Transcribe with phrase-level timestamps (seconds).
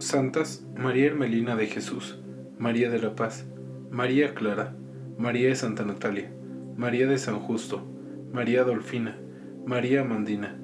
[0.00, 2.18] Santas María Hermelina de Jesús,
[2.58, 3.44] María de la Paz,
[3.90, 4.74] María Clara,
[5.18, 6.32] María de Santa Natalia,
[6.74, 7.86] María de San Justo,
[8.32, 9.18] María Dolfina,
[9.66, 10.56] María Amandina,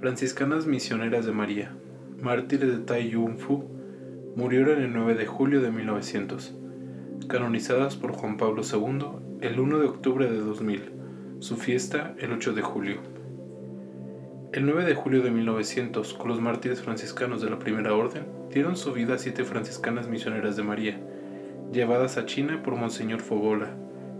[0.00, 1.76] franciscanas misioneras de María,
[2.20, 3.70] mártires de Tai Yun Fu,
[4.34, 6.52] murieron el 9 de julio de 1900,
[7.28, 10.90] canonizadas por Juan Pablo II el 1 de octubre de 2000,
[11.38, 12.98] su fiesta el 8 de julio.
[14.52, 18.76] El 9 de julio de 1900, con los mártires franciscanos de la Primera Orden, dieron
[18.76, 21.00] su vida a siete franciscanas misioneras de María,
[21.72, 23.70] llevadas a China por Monseñor Fogola,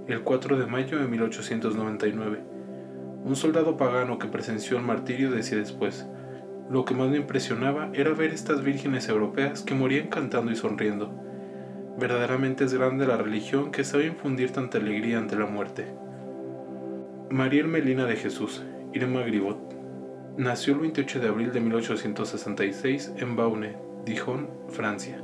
[0.07, 2.41] el 4 de mayo de 1899.
[3.25, 6.07] Un soldado pagano que presenció el martirio decía después,
[6.71, 11.13] lo que más me impresionaba era ver estas vírgenes europeas que morían cantando y sonriendo.
[11.99, 15.87] Verdaderamente es grande la religión que sabe infundir tanta alegría ante la muerte.
[17.31, 19.77] María Melina de Jesús, Irma Gribot,
[20.37, 23.75] Nació el 28 de abril de 1866 en Baune,
[24.07, 25.19] Dijon, Francia.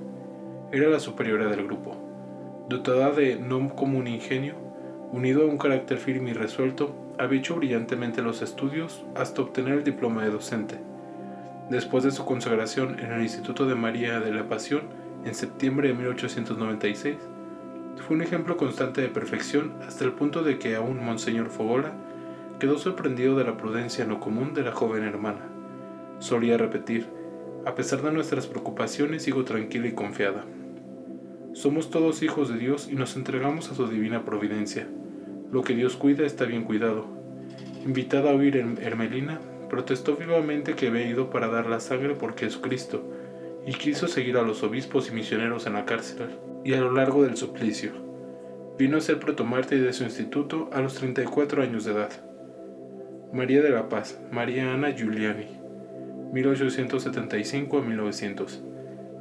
[0.73, 1.97] Era la superiora del grupo.
[2.69, 4.57] Dotada de no común ingenio,
[5.13, 9.85] unido a un carácter firme y resuelto, había hecho brillantemente los estudios hasta obtener el
[9.85, 10.81] diploma de docente.
[11.71, 14.83] Después de su consagración en el Instituto de María de la Pasión
[15.25, 17.19] en septiembre de 1896,
[18.05, 21.93] fue un ejemplo constante de perfección hasta el punto de que aún Monseñor Fogola
[22.59, 25.47] quedó sorprendido de la prudencia no común de la joven hermana.
[26.19, 27.22] Solía repetir,
[27.65, 30.45] a pesar de nuestras preocupaciones sigo tranquila y confiada.
[31.53, 34.89] Somos todos hijos de Dios y nos entregamos a su divina providencia.
[35.53, 37.07] Lo que Dios cuida está bien cuidado.
[37.85, 43.09] Invitada a oír Hermelina, protestó vivamente que había ido para dar la sangre por Jesucristo
[43.67, 46.31] y quiso seguir a los obispos y misioneros en la cárcel
[46.65, 47.93] y a lo largo del suplicio.
[48.79, 52.11] Vino a ser protomártir de su instituto a los 34 años de edad.
[53.33, 55.62] María de la Paz, María Ana Giuliani,
[56.33, 58.63] 1875 a 1900.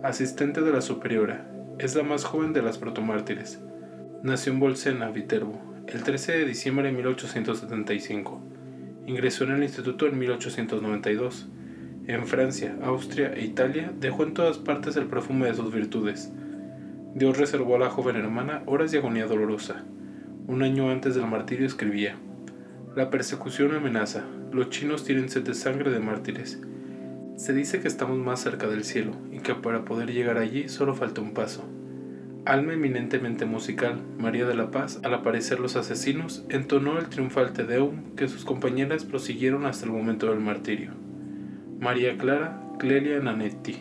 [0.01, 1.45] Asistente de la Superiora,
[1.77, 3.59] es la más joven de las protomártires.
[4.23, 8.41] Nació en Bolsena, Viterbo, el 13 de diciembre de 1875.
[9.07, 11.49] Ingresó en el instituto en 1892.
[12.07, 16.31] En Francia, Austria e Italia dejó en todas partes el perfume de sus virtudes.
[17.13, 19.83] Dios reservó a la joven hermana horas de agonía dolorosa.
[20.47, 22.15] Un año antes del martirio escribía,
[22.95, 24.23] la persecución amenaza.
[24.53, 26.61] Los chinos tienen sed de sangre de mártires.
[27.35, 30.93] Se dice que estamos más cerca del cielo y que para poder llegar allí solo
[30.95, 31.63] falta un paso.
[32.45, 37.65] Alma eminentemente musical, María de la Paz, al aparecer los asesinos, entonó el triunfal Te
[37.65, 40.91] Deum que sus compañeras prosiguieron hasta el momento del martirio.
[41.79, 43.77] María Clara Clelia Nanetti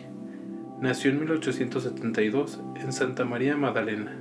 [0.79, 4.15] nació en 1872 en Santa María Magdalena,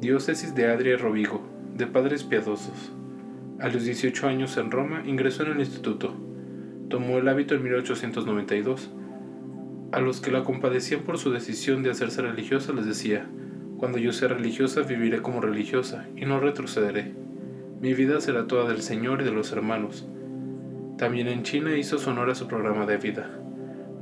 [0.00, 1.42] diócesis de Adria Rovigo,
[1.74, 2.92] de padres piadosos.
[3.60, 6.14] A los 18 años en Roma ingresó en el instituto.
[6.88, 8.90] Tomó el hábito en 1892.
[9.92, 13.26] A los que la compadecían por su decisión de hacerse religiosa les decía,
[13.76, 17.12] cuando yo sea religiosa viviré como religiosa y no retrocederé.
[17.80, 20.06] Mi vida será toda del Señor y de los hermanos.
[20.96, 23.30] También en China hizo su honor a su programa de vida,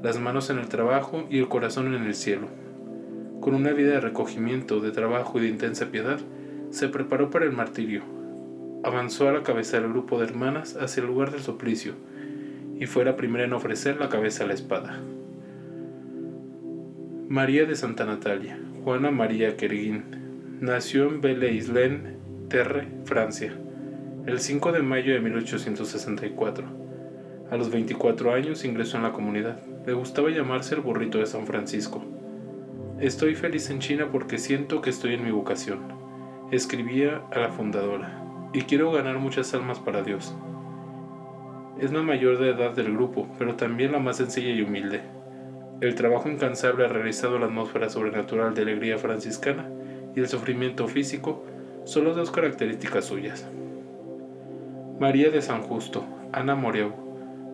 [0.03, 2.47] las manos en el trabajo y el corazón en el cielo.
[3.41, 6.21] Con una vida de recogimiento, de trabajo y de intensa piedad,
[6.71, 8.03] se preparó para el martirio
[8.87, 11.95] avanzó a la cabeza del grupo de hermanas hacia el lugar del suplicio,
[12.79, 15.01] y fue la primera en ofrecer la cabeza a la espada.
[17.29, 20.05] María de Santa Natalia, Juana María Kerguín,
[20.61, 22.01] nació en Belle-Isle,
[22.49, 23.53] Terre, Francia,
[24.27, 26.65] el 5 de mayo de 1864.
[27.51, 29.61] A los 24 años ingresó en la comunidad.
[29.87, 32.05] Le gustaba llamarse el burrito de San Francisco.
[33.01, 35.81] Estoy feliz en China porque siento que estoy en mi vocación,
[36.51, 38.23] escribía a la fundadora
[38.53, 40.35] y quiero ganar muchas almas para Dios.
[41.81, 45.01] Es la mayor de edad del grupo, pero también la más sencilla y humilde.
[45.81, 49.69] El trabajo incansable ha realizado la atmósfera sobrenatural de alegría franciscana
[50.15, 51.45] y el sufrimiento físico
[51.85, 53.47] son las dos características suyas.
[54.99, 56.93] María de San Justo, Ana Moreu,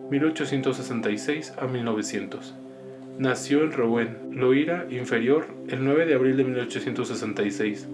[0.09, 2.55] 1866 a 1900.
[3.19, 7.87] Nació en Rouen, Loira Inferior, el 9 de abril de 1866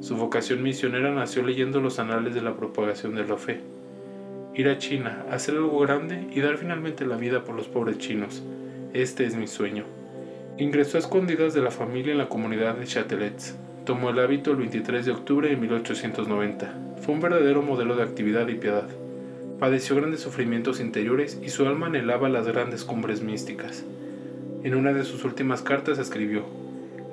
[0.00, 3.60] su vocación misionera nació leyendo los anales de la propagación de la fe.
[4.56, 8.42] Ir a China, hacer algo grande y dar finalmente la vida por los pobres chinos.
[8.94, 9.84] Este es mi sueño.
[10.56, 13.38] Ingresó a escondidas de la familia en la comunidad de Châtelet.
[13.84, 16.74] Tomó el hábito el 23 de octubre de 1890.
[17.02, 18.88] Fue un verdadero modelo de actividad y piedad.
[19.60, 23.84] Padeció grandes sufrimientos interiores y su alma anhelaba las grandes cumbres místicas.
[24.64, 26.44] En una de sus últimas cartas escribió,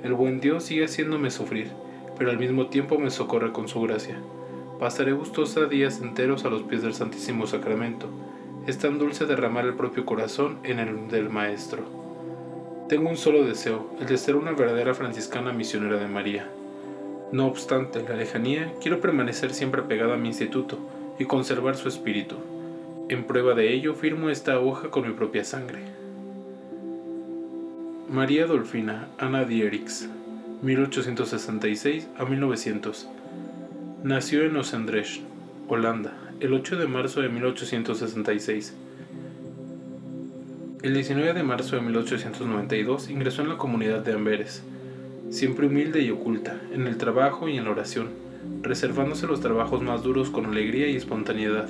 [0.01, 1.68] El buen Dios sigue haciéndome sufrir,
[2.18, 4.18] pero al mismo tiempo me socorre con su gracia.
[4.79, 8.07] Pasaré gustosa días enteros a los pies del Santísimo Sacramento.
[8.65, 11.83] Es tan dulce derramar el propio corazón en el del Maestro.
[12.89, 16.47] Tengo un solo deseo, el de ser una verdadera franciscana misionera de María.
[17.31, 20.79] No obstante, la lejanía, quiero permanecer siempre pegada a mi instituto
[21.19, 22.35] y conservar su espíritu.
[23.09, 25.79] En prueba de ello, firmo esta hoja con mi propia sangre.
[28.09, 30.09] María Dolfina Ana Dierix,
[30.61, 33.07] 1866 a 1900.
[34.03, 35.21] Nació en Osendrecht,
[35.69, 36.11] Holanda,
[36.41, 38.73] el 8 de marzo de 1866.
[40.81, 44.61] El 19 de marzo de 1892 ingresó en la comunidad de Amberes,
[45.29, 48.09] siempre humilde y oculta, en el trabajo y en la oración,
[48.61, 51.69] reservándose los trabajos más duros con alegría y espontaneidad.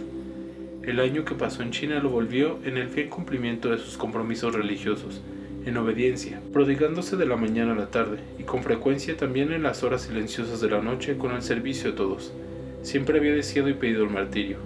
[0.81, 4.56] El año que pasó en China lo volvió en el fiel cumplimiento de sus compromisos
[4.56, 5.21] religiosos,
[5.65, 9.83] en obediencia, prodigándose de la mañana a la tarde, y con frecuencia también en las
[9.83, 12.33] horas silenciosas de la noche con el servicio de todos.
[12.81, 14.57] Siempre había deseado y pedido el martirio.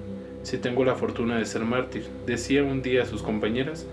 [0.43, 3.85] Si tengo la fortuna de ser mártir, decía un día a sus compañeras,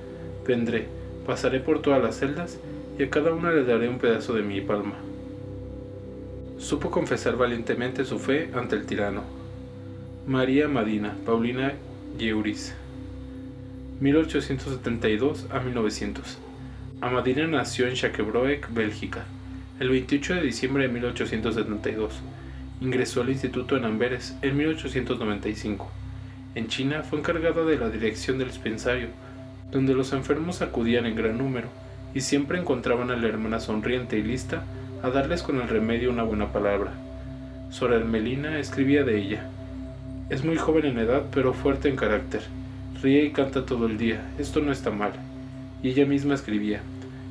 [0.47, 0.87] Vendré,
[1.27, 2.59] pasaré por todas las celdas
[2.99, 4.95] y a cada una le daré un pedazo de mi palma.
[6.59, 9.23] Supo confesar valientemente su fe ante el tirano.
[10.27, 11.75] María Madina, Paulina
[12.19, 12.75] Yeuris,
[14.01, 16.39] 1872 a 1900.
[17.01, 19.25] Amadina nació en Schackebroek, Bélgica,
[19.81, 22.21] el 28 de diciembre de 1872.
[22.81, 25.91] Ingresó al instituto en Amberes en 1895.
[26.55, 29.09] En China fue encargada de la dirección del dispensario
[29.71, 31.69] donde los enfermos acudían en gran número
[32.15, 34.63] y siempre encontraban a la hermana sonriente y lista
[35.03, 36.93] a darles con el remedio una buena palabra.
[37.71, 39.51] Sora Melina escribía de ella.
[40.31, 42.43] Es muy joven en edad, pero fuerte en carácter.
[43.03, 45.13] Ríe y canta todo el día, esto no está mal.
[45.85, 46.81] Y ella misma escribía,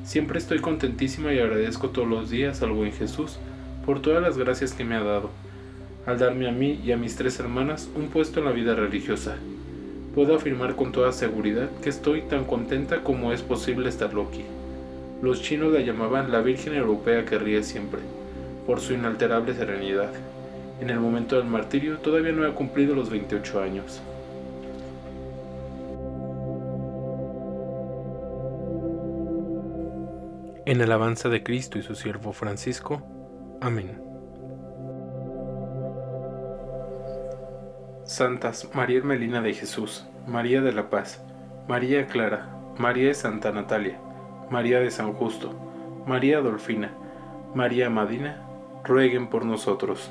[0.04, 3.38] Siempre estoy contentísima y agradezco todos los días al buen Jesús
[3.84, 5.30] por todas las gracias que me ha dado,
[6.06, 9.36] al darme a mí y a mis tres hermanas un puesto en la vida religiosa
[10.14, 14.44] Puedo afirmar con toda seguridad que estoy tan contenta como es posible estar aquí.
[15.20, 17.98] Los chinos la llamaban la Virgen Europea que ríe siempre,
[18.64, 20.12] por su inalterable serenidad.
[20.80, 24.00] En el momento del martirio todavía no ha cumplido los 28 años.
[30.74, 33.00] En alabanza de Cristo y su siervo Francisco.
[33.60, 34.02] Amén.
[38.02, 41.22] Santas María Hermelina de Jesús, María de la Paz,
[41.68, 44.00] María Clara, María de Santa Natalia,
[44.50, 45.54] María de San Justo,
[46.08, 46.92] María Adolfina,
[47.54, 48.44] María Madina,
[48.82, 50.10] rueguen por nosotros.